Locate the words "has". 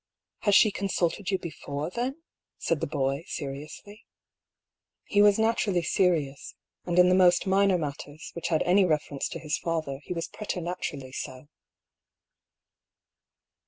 0.45-0.55